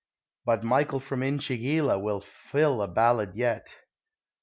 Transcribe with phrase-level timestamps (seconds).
[0.45, 3.71] But Michael from Inchigeela will fill a ballad yet.